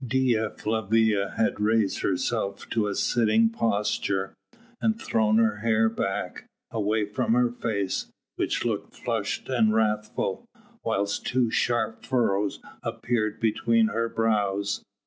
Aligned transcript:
Dea 0.03 0.47
Flavia 0.57 1.35
had 1.37 1.59
raised 1.59 1.99
herself 2.01 2.67
to 2.71 2.87
a 2.87 2.95
sitting 2.95 3.49
posture, 3.51 4.33
and 4.81 4.99
thrown 4.99 5.37
her 5.37 5.57
hair 5.57 5.89
back, 5.89 6.47
away 6.71 7.05
from 7.05 7.33
her 7.35 7.51
face 7.51 8.07
which 8.35 8.65
looked 8.65 8.95
flushed 8.95 9.47
and 9.47 9.75
wrathful, 9.75 10.43
whilst 10.83 11.27
two 11.27 11.51
sharp 11.51 12.03
furrows 12.03 12.59
appeared 12.81 13.39
between 13.39 13.89
her 13.89 14.09
brows. 14.09 14.81